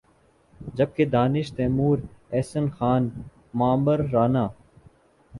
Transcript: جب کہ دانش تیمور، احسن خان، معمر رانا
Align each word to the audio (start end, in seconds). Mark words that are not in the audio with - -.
جب 0.75 0.89
کہ 0.95 1.05
دانش 1.05 1.51
تیمور، 1.57 1.97
احسن 2.31 2.65
خان، 2.77 3.09
معمر 3.53 3.99
رانا 4.13 4.45